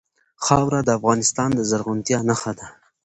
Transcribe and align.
خاوره 0.45 0.81
د 0.83 0.89
افغانستان 0.99 1.49
د 1.55 1.59
زرغونتیا 1.69 2.19
نښه 2.29 2.51
ده. 2.59 2.67